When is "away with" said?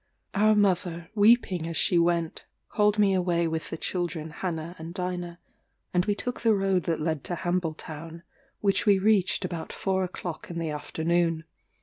3.13-3.69